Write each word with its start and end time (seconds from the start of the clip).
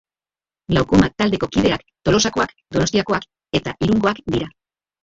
Glaukoma 0.73 1.09
taldeko 1.23 1.49
kideak 1.57 1.85
Tolosakoak, 2.09 2.57
Donostiakoak 2.79 3.31
eta 3.63 3.79
Irungoak 3.89 4.27
dira. 4.37 4.55